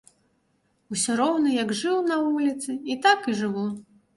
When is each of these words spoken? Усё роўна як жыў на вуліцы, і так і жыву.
Усё 0.95 1.17
роўна 1.19 1.53
як 1.57 1.75
жыў 1.81 2.01
на 2.09 2.17
вуліцы, 2.25 2.69
і 2.95 2.99
так 3.05 3.19
і 3.35 3.41
жыву. 3.45 3.71